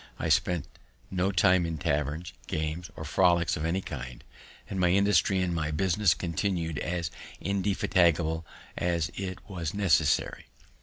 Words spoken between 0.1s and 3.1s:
I spent no time in taverns, games, or